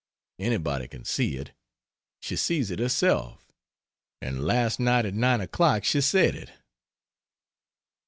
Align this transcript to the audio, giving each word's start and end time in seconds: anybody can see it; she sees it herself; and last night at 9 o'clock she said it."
anybody 0.39 0.87
can 0.87 1.05
see 1.05 1.35
it; 1.35 1.51
she 2.21 2.35
sees 2.35 2.71
it 2.71 2.79
herself; 2.79 3.51
and 4.19 4.43
last 4.43 4.79
night 4.79 5.05
at 5.05 5.13
9 5.13 5.41
o'clock 5.41 5.83
she 5.83 6.01
said 6.01 6.33
it." 6.33 6.51